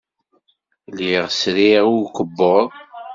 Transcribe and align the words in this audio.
Lliɣ 0.89 1.25
sriɣ 1.39 1.85
i 1.87 1.95
ukebbuḍ. 2.01 2.67